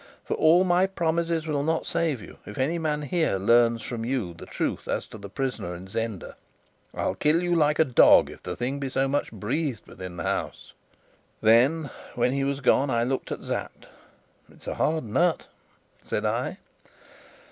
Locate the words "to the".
5.09-5.29